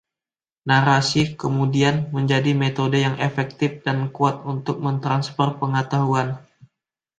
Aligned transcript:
Narasi, 0.69 1.21
kemudian, 1.41 1.95
menjadi 2.15 2.51
metode 2.61 2.97
yang 3.05 3.15
efektif 3.27 3.71
dan 3.85 3.97
kuat 4.15 4.35
untuk 4.53 4.77
mentransfer 4.85 5.49
pengetahuan. 5.61 6.29